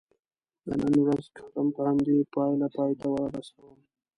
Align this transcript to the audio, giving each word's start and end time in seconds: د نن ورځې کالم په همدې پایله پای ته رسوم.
د 0.65 0.67
نن 0.81 0.93
ورځې 1.03 1.29
کالم 1.37 1.67
په 1.75 1.81
همدې 1.87 2.17
پایله 2.33 2.67
پای 2.75 2.91
ته 3.01 3.09
رسوم. 3.35 3.77